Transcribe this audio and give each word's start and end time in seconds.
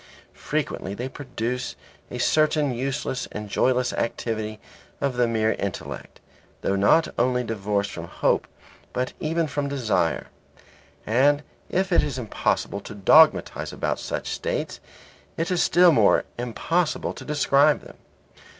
Frequently 0.33 0.95
they 0.95 1.07
produce 1.07 1.75
a 2.09 2.17
certain 2.17 2.73
useless 2.73 3.27
and 3.31 3.47
joyless 3.47 3.93
activity 3.93 4.59
of 4.99 5.15
the 5.15 5.27
mere 5.27 5.51
intellect, 5.51 6.19
thought 6.63 6.75
not 6.79 7.07
only 7.19 7.43
divorced 7.43 7.91
from 7.91 8.07
hope 8.07 8.47
but 8.93 9.13
even 9.19 9.45
from 9.45 9.69
desire. 9.69 10.29
And 11.05 11.43
if 11.69 11.91
it 11.91 12.01
is 12.01 12.17
impossible 12.17 12.79
to 12.79 12.95
dogmatize 12.95 13.71
about 13.71 13.99
such 13.99 14.27
states, 14.31 14.79
it 15.37 15.51
is 15.51 15.61
still 15.61 15.91
more 15.91 16.23
impossible 16.35 17.13
to 17.13 17.23
describe 17.23 17.81
them. 17.81 17.97